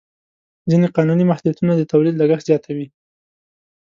[0.69, 2.87] ځینې قانوني محدودیتونه د تولید لګښت زیاتوي.